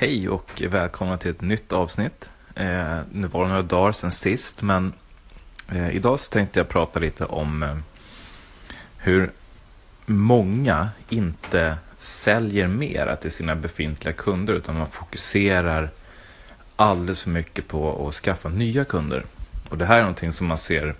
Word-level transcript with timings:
Hej 0.00 0.28
och 0.28 0.62
välkomna 0.68 1.16
till 1.16 1.30
ett 1.30 1.40
nytt 1.40 1.72
avsnitt. 1.72 2.30
Eh, 2.54 2.98
nu 3.12 3.26
var 3.26 3.42
det 3.42 3.48
några 3.48 3.62
dagar 3.62 3.92
sedan 3.92 4.10
sist, 4.10 4.62
men 4.62 4.92
eh, 5.68 5.90
idag 5.90 6.20
så 6.20 6.30
tänkte 6.30 6.60
jag 6.60 6.68
prata 6.68 7.00
lite 7.00 7.24
om 7.24 7.62
eh, 7.62 7.76
hur 8.96 9.30
många 10.06 10.88
inte 11.08 11.76
säljer 11.96 12.66
mera 12.66 13.16
till 13.16 13.30
sina 13.30 13.56
befintliga 13.56 14.12
kunder, 14.12 14.54
utan 14.54 14.78
man 14.78 14.90
fokuserar 14.90 15.90
alldeles 16.76 17.22
för 17.22 17.30
mycket 17.30 17.68
på 17.68 18.08
att 18.08 18.14
skaffa 18.14 18.48
nya 18.48 18.84
kunder. 18.84 19.24
Och 19.68 19.78
det 19.78 19.86
här 19.86 19.96
är 19.96 20.02
någonting 20.02 20.32
som 20.32 20.46
man 20.46 20.58
ser 20.58 20.94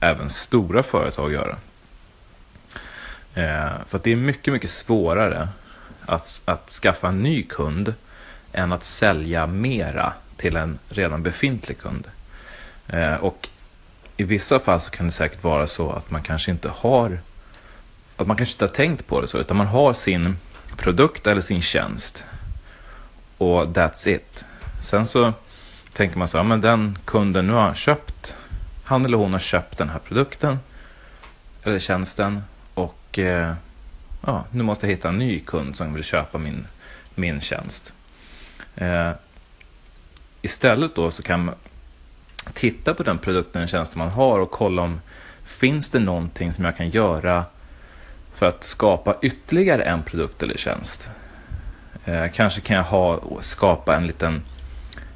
även 0.00 0.30
stora 0.30 0.82
företag 0.82 1.32
göra. 1.32 1.56
Eh, 3.34 3.72
för 3.86 3.96
att 3.96 4.04
det 4.04 4.12
är 4.12 4.16
mycket, 4.16 4.52
mycket 4.52 4.70
svårare 4.70 5.48
att, 6.06 6.42
att 6.44 6.70
skaffa 6.70 7.08
en 7.08 7.22
ny 7.22 7.42
kund 7.42 7.94
än 8.54 8.72
att 8.72 8.84
sälja 8.84 9.46
mera 9.46 10.12
till 10.36 10.56
en 10.56 10.78
redan 10.88 11.22
befintlig 11.22 11.78
kund. 11.78 12.08
Eh, 12.86 13.14
och 13.14 13.48
i 14.16 14.24
vissa 14.24 14.60
fall 14.60 14.80
så 14.80 14.90
kan 14.90 15.06
det 15.06 15.12
säkert 15.12 15.44
vara 15.44 15.66
så 15.66 15.90
att 15.92 16.10
man 16.10 16.22
kanske 16.22 16.50
inte 16.50 16.68
har 16.68 17.18
att 18.16 18.26
man 18.26 18.36
kanske 18.36 18.54
inte 18.54 18.64
har 18.64 18.74
tänkt 18.86 19.06
på 19.06 19.20
det 19.20 19.28
så, 19.28 19.38
utan 19.38 19.56
man 19.56 19.66
har 19.66 19.94
sin 19.94 20.36
produkt 20.76 21.26
eller 21.26 21.40
sin 21.40 21.62
tjänst 21.62 22.24
och 23.38 23.64
that's 23.64 24.08
it. 24.08 24.44
Sen 24.82 25.06
så 25.06 25.32
tänker 25.92 26.18
man 26.18 26.28
så 26.28 26.36
här, 26.36 26.44
men 26.44 26.60
den 26.60 26.98
kunden 27.04 27.46
nu 27.46 27.52
har 27.52 27.74
köpt, 27.74 28.36
han 28.84 29.04
eller 29.04 29.18
hon 29.18 29.32
har 29.32 29.38
köpt 29.38 29.78
den 29.78 29.88
här 29.88 29.98
produkten 29.98 30.58
eller 31.64 31.78
tjänsten 31.78 32.42
och 32.74 33.18
eh, 33.18 33.54
ja, 34.26 34.44
nu 34.50 34.62
måste 34.62 34.86
jag 34.86 34.90
hitta 34.90 35.08
en 35.08 35.18
ny 35.18 35.40
kund 35.40 35.76
som 35.76 35.94
vill 35.94 36.04
köpa 36.04 36.38
min, 36.38 36.66
min 37.14 37.40
tjänst. 37.40 37.92
Eh, 38.76 39.10
istället 40.42 40.94
då 40.94 41.10
så 41.10 41.22
kan 41.22 41.44
man 41.44 41.54
titta 42.52 42.94
på 42.94 43.02
den 43.02 43.18
produkten 43.18 43.62
eller 43.62 43.70
tjänsten 43.70 43.98
man 43.98 44.08
har 44.08 44.40
och 44.40 44.50
kolla 44.50 44.82
om 44.82 45.00
finns 45.44 45.90
det 45.90 45.98
någonting 45.98 46.52
som 46.52 46.64
jag 46.64 46.76
kan 46.76 46.90
göra 46.90 47.44
för 48.34 48.46
att 48.46 48.64
skapa 48.64 49.16
ytterligare 49.22 49.82
en 49.82 50.02
produkt 50.02 50.42
eller 50.42 50.56
tjänst. 50.56 51.08
Eh, 52.04 52.26
kanske 52.34 52.60
kan 52.60 52.76
jag 52.76 52.84
ha, 52.84 53.20
skapa 53.40 53.96
en 53.96 54.06
liten 54.06 54.42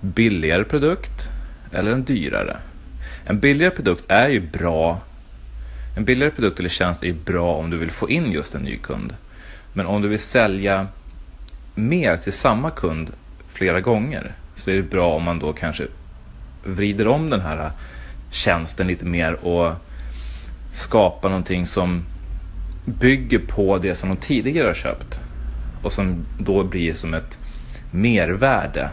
billigare 0.00 0.64
produkt 0.64 1.28
eller 1.72 1.90
en 1.90 2.04
dyrare. 2.04 2.56
En 3.26 3.40
billigare 3.40 3.74
produkt 3.74 4.04
är 4.08 4.28
ju 4.28 4.40
bra. 4.40 5.00
En 5.96 6.04
billigare 6.04 6.30
produkt 6.30 6.58
eller 6.58 6.68
tjänst 6.68 7.02
är 7.02 7.06
ju 7.06 7.14
bra 7.14 7.54
om 7.54 7.70
du 7.70 7.76
vill 7.76 7.90
få 7.90 8.10
in 8.10 8.32
just 8.32 8.54
en 8.54 8.62
ny 8.62 8.76
kund. 8.76 9.14
Men 9.72 9.86
om 9.86 10.02
du 10.02 10.08
vill 10.08 10.18
sälja 10.18 10.86
mer 11.74 12.16
till 12.16 12.32
samma 12.32 12.70
kund 12.70 13.12
flera 13.54 13.80
gånger 13.80 14.32
så 14.56 14.70
är 14.70 14.76
det 14.76 14.82
bra 14.82 15.14
om 15.14 15.22
man 15.22 15.38
då 15.38 15.52
kanske 15.52 15.86
vrider 16.64 17.08
om 17.08 17.30
den 17.30 17.40
här 17.40 17.70
tjänsten 18.30 18.86
lite 18.86 19.04
mer 19.04 19.32
och 19.32 19.72
skapar 20.72 21.28
någonting 21.28 21.66
som 21.66 22.04
bygger 22.84 23.38
på 23.38 23.78
det 23.78 23.94
som 23.94 24.08
de 24.08 24.16
tidigare 24.16 24.66
har 24.66 24.74
köpt 24.74 25.20
och 25.82 25.92
som 25.92 26.26
då 26.38 26.64
blir 26.64 26.94
som 26.94 27.14
ett 27.14 27.38
mervärde. 27.90 28.88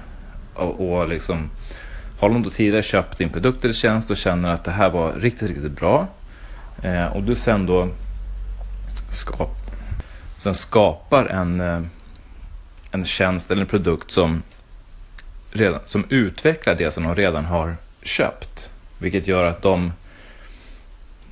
Och, 0.54 0.92
och 0.92 1.10
liksom, 1.10 1.50
har 2.20 2.30
de 2.30 2.44
då 2.44 2.50
tidigare 2.50 2.84
köpt 2.84 3.18
din 3.18 3.30
produkt 3.30 3.64
eller 3.64 3.74
tjänst 3.74 4.10
och 4.10 4.18
känner 4.18 4.50
att 4.50 4.64
det 4.64 4.72
här 4.72 4.90
var 4.90 5.14
riktigt, 5.14 5.50
riktigt 5.50 5.80
bra 5.80 6.08
eh, 6.82 7.06
och 7.06 7.24
du 7.24 7.36
sen 7.36 7.66
då 7.66 7.90
skap, 9.10 9.58
sen 10.38 10.54
skapar 10.54 11.26
en, 11.26 11.62
eh, 11.62 11.82
en 12.92 13.06
tjänst 13.06 13.52
eller 13.52 13.62
en 13.62 13.68
produkt 13.68 14.12
som 14.12 14.44
redan, 15.52 15.80
som 15.86 16.06
utvecklar 16.10 16.76
det 16.76 16.92
som 16.92 17.04
de 17.04 17.16
redan 17.16 17.46
har 17.46 17.76
köpt. 18.02 18.72
Vilket 18.98 19.28
gör 19.28 19.46
att 19.46 19.62
de 19.62 19.92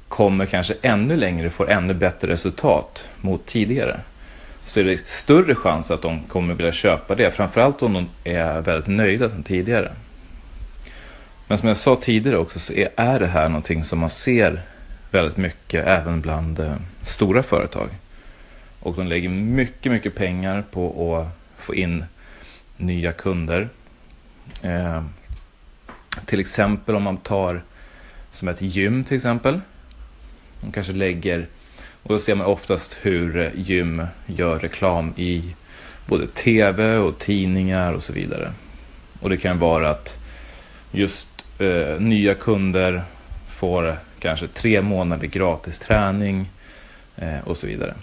kommer 0.07 0.45
kanske 0.45 0.75
ännu 0.81 1.17
längre 1.17 1.47
och 1.47 1.53
får 1.53 1.69
ännu 1.69 1.94
bättre 1.94 2.31
resultat 2.31 3.09
mot 3.22 3.45
tidigare. 3.45 4.00
Så 4.66 4.79
är 4.79 4.83
det 4.83 5.07
större 5.07 5.56
chans 5.56 5.91
att 5.91 6.01
de 6.01 6.23
kommer 6.23 6.53
vilja 6.53 6.72
köpa 6.72 7.16
det. 7.16 7.31
Framförallt 7.31 7.81
om 7.81 7.94
de 7.94 8.09
är 8.23 8.62
väldigt 8.62 8.88
nöjda 8.88 9.29
sedan 9.29 9.44
tidigare. 9.44 9.91
Men 11.47 11.57
som 11.57 11.67
jag 11.67 11.78
sa 11.78 11.95
tidigare 11.95 12.38
också 12.38 12.59
så 12.59 12.73
är 12.97 13.19
det 13.19 13.28
här 13.28 13.50
någonting 13.50 13.83
som 13.83 14.00
man 14.00 14.09
ser 14.09 14.62
väldigt 15.12 15.38
mycket 15.38 15.88
även 15.88 16.22
bland 16.22 16.59
eh, 16.59 16.75
stora 17.01 17.44
företag. 17.44 17.89
Och 18.79 18.95
de 18.95 19.07
lägger 19.07 19.29
mycket, 19.29 19.91
mycket 19.91 20.16
pengar 20.16 20.63
på 20.72 21.17
att 21.17 21.38
få 21.61 21.75
in 21.75 22.05
nya 22.77 23.11
kunder. 23.11 23.69
Eh, 24.61 25.03
till 26.25 26.39
exempel 26.39 26.95
om 26.95 27.03
man 27.03 27.17
tar 27.17 27.61
som 28.31 28.47
ett 28.47 28.61
gym 28.61 29.03
till 29.03 29.17
exempel. 29.17 29.61
Man 30.61 30.71
kanske 30.71 30.93
lägger, 30.93 31.47
och 32.03 32.09
då 32.09 32.19
ser 32.19 32.35
man 32.35 32.47
oftast 32.47 32.97
hur 33.01 33.51
gym 33.55 34.05
gör 34.25 34.59
reklam 34.59 35.13
i 35.17 35.55
både 36.05 36.27
tv 36.27 36.97
och 36.97 37.17
tidningar 37.17 37.93
och 37.93 38.03
så 38.03 38.13
vidare. 38.13 38.53
Och 39.19 39.29
det 39.29 39.37
kan 39.37 39.59
vara 39.59 39.89
att 39.89 40.17
just 40.91 41.27
eh, 41.59 41.99
nya 41.99 42.35
kunder 42.35 43.03
får 43.47 43.97
kanske 44.19 44.47
tre 44.47 44.81
månader 44.81 45.27
gratis 45.27 45.79
träning 45.79 46.49
eh, 47.15 47.39
och 47.43 47.57
så 47.57 47.67
vidare. 47.67 47.93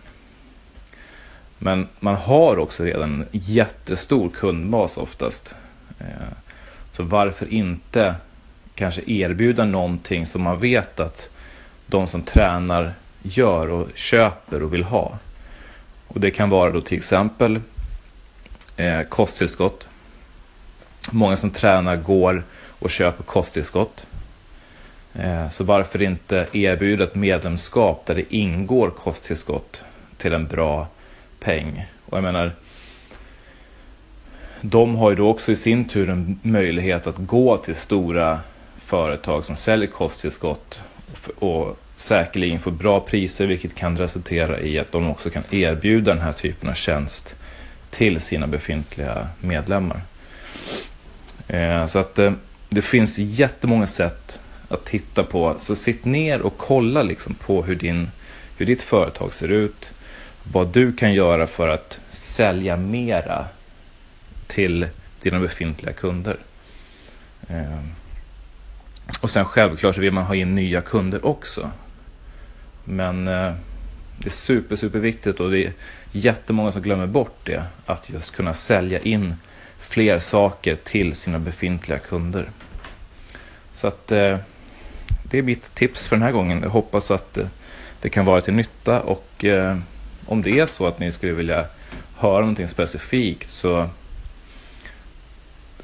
Men 1.58 1.88
man 2.00 2.14
har 2.14 2.58
också 2.58 2.84
redan 2.84 3.12
en 3.12 3.26
jättestor 3.30 4.30
kundbas 4.30 4.96
oftast. 4.96 5.54
Eh, 5.98 6.06
så 6.92 7.02
varför 7.02 7.52
inte 7.52 8.14
kanske 8.74 9.02
erbjuda 9.06 9.64
någonting 9.64 10.26
som 10.26 10.42
man 10.42 10.60
vet 10.60 11.00
att 11.00 11.30
de 11.86 12.06
som 12.06 12.22
tränar 12.22 12.94
gör 13.22 13.70
och 13.70 13.88
köper 13.94 14.62
och 14.62 14.74
vill 14.74 14.84
ha. 14.84 15.18
Och 16.08 16.20
det 16.20 16.30
kan 16.30 16.50
vara 16.50 16.70
då 16.70 16.80
till 16.80 16.98
exempel 16.98 17.60
eh, 18.76 19.02
kosttillskott. 19.02 19.88
Många 21.10 21.36
som 21.36 21.50
tränar 21.50 21.96
går 21.96 22.44
och 22.78 22.90
köper 22.90 23.24
kosttillskott. 23.24 24.06
Eh, 25.14 25.50
så 25.50 25.64
varför 25.64 26.02
inte 26.02 26.46
erbjuda 26.52 27.04
ett 27.04 27.14
medlemskap 27.14 28.06
där 28.06 28.14
det 28.14 28.34
ingår 28.34 28.90
kosttillskott 28.90 29.84
till 30.16 30.32
en 30.32 30.46
bra 30.46 30.88
peng? 31.40 31.86
Och 32.06 32.16
jag 32.16 32.24
menar, 32.24 32.52
de 34.60 34.96
har 34.96 35.10
ju 35.10 35.16
då 35.16 35.28
också 35.28 35.52
i 35.52 35.56
sin 35.56 35.84
tur 35.84 36.08
en 36.08 36.38
möjlighet 36.42 37.06
att 37.06 37.16
gå 37.16 37.56
till 37.56 37.74
stora 37.74 38.40
företag 38.84 39.44
som 39.44 39.56
säljer 39.56 39.90
kosttillskott 39.90 40.84
och 41.38 41.78
säkerligen 41.94 42.60
få 42.60 42.70
bra 42.70 43.00
priser 43.00 43.46
vilket 43.46 43.74
kan 43.74 43.98
resultera 43.98 44.60
i 44.60 44.78
att 44.78 44.92
de 44.92 45.10
också 45.10 45.30
kan 45.30 45.42
erbjuda 45.50 46.14
den 46.14 46.22
här 46.22 46.32
typen 46.32 46.68
av 46.68 46.74
tjänst 46.74 47.36
till 47.90 48.20
sina 48.20 48.46
befintliga 48.46 49.28
medlemmar. 49.40 50.00
Eh, 51.48 51.86
så 51.86 51.98
att 51.98 52.18
eh, 52.18 52.32
det 52.68 52.82
finns 52.82 53.18
jättemånga 53.18 53.86
sätt 53.86 54.40
att 54.68 54.84
titta 54.84 55.24
på. 55.24 55.56
Så 55.58 55.76
sitt 55.76 56.04
ner 56.04 56.40
och 56.40 56.56
kolla 56.56 57.02
liksom 57.02 57.34
på 57.34 57.62
hur, 57.62 57.74
din, 57.74 58.10
hur 58.56 58.66
ditt 58.66 58.82
företag 58.82 59.34
ser 59.34 59.48
ut. 59.48 59.92
Vad 60.52 60.68
du 60.68 60.92
kan 60.92 61.14
göra 61.14 61.46
för 61.46 61.68
att 61.68 62.00
sälja 62.10 62.76
mera 62.76 63.44
till 64.46 64.86
dina 65.20 65.40
befintliga 65.40 65.92
kunder. 65.92 66.36
Ehm, 67.48 67.92
och 69.20 69.30
sen 69.30 69.44
självklart 69.44 69.94
så 69.94 70.00
vill 70.00 70.12
man 70.12 70.24
ha 70.24 70.34
in 70.34 70.54
nya 70.54 70.80
kunder 70.80 71.26
också. 71.26 71.70
Men 72.84 73.28
eh, 73.28 73.54
det 74.18 74.26
är 74.26 74.30
super, 74.30 74.76
super 74.76 74.98
viktigt 74.98 75.40
och 75.40 75.50
det 75.50 75.64
är 75.64 75.72
jättemånga 76.12 76.72
som 76.72 76.82
glömmer 76.82 77.06
bort 77.06 77.38
det. 77.44 77.64
Att 77.86 78.10
just 78.10 78.36
kunna 78.36 78.54
sälja 78.54 79.00
in 79.00 79.34
fler 79.78 80.18
saker 80.18 80.76
till 80.76 81.14
sina 81.14 81.38
befintliga 81.38 81.98
kunder. 81.98 82.50
Så 83.72 83.86
att 83.86 84.12
eh, 84.12 84.38
det 85.22 85.38
är 85.38 85.42
mitt 85.42 85.74
tips 85.74 86.08
för 86.08 86.16
den 86.16 86.22
här 86.22 86.32
gången. 86.32 86.62
Jag 86.62 86.70
hoppas 86.70 87.10
att 87.10 87.38
eh, 87.38 87.46
det 88.00 88.08
kan 88.08 88.24
vara 88.24 88.40
till 88.40 88.54
nytta 88.54 89.00
och 89.00 89.44
om 90.26 90.42
det 90.42 90.58
är 90.58 90.66
så 90.66 90.86
att 90.86 90.98
ni 90.98 91.12
skulle 91.12 91.32
vilja 91.32 91.66
höra 92.16 92.40
någonting 92.40 92.68
specifikt 92.68 93.50
så 93.50 93.88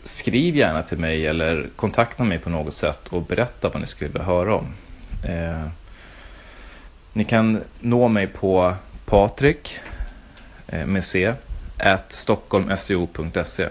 skriv 0.02 0.56
gärna 0.56 0.82
till 0.82 0.98
mig 0.98 1.26
eller 1.26 1.68
kontakta 1.76 2.24
mig 2.24 2.38
på 2.38 2.50
något 2.50 2.74
sätt 2.74 3.08
och 3.08 3.22
berätta 3.22 3.68
vad 3.68 3.80
ni 3.80 3.86
skulle 3.86 4.10
vilja 4.10 4.26
höra 4.26 4.54
om. 4.54 4.74
Eh, 5.24 5.68
ni 7.12 7.24
kan 7.24 7.60
nå 7.80 8.08
mig 8.08 8.26
på 8.26 8.74
Patrik 9.04 9.78
eh, 10.66 10.86
med 10.86 11.04
C 11.04 11.34
at 11.78 12.12
stockholmseo.se 12.12 13.68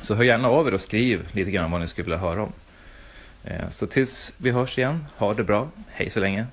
Så 0.00 0.14
hör 0.14 0.24
gärna 0.24 0.48
av 0.48 0.68
er 0.68 0.74
och 0.74 0.80
skriv 0.80 1.28
lite 1.32 1.50
grann 1.50 1.70
vad 1.70 1.80
ni 1.80 1.86
skulle 1.86 2.04
vilja 2.04 2.18
höra 2.18 2.42
om. 2.42 2.52
Eh, 3.44 3.70
så 3.70 3.86
tills 3.86 4.34
vi 4.36 4.50
hörs 4.50 4.78
igen, 4.78 5.06
ha 5.16 5.34
det 5.34 5.44
bra, 5.44 5.68
hej 5.88 6.10
så 6.10 6.20
länge. 6.20 6.46